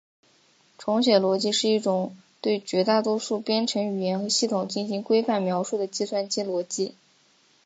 [0.79, 6.95] 重写逻辑是一种对绝大多数编程语言和系统进行规范描述的计算机逻辑。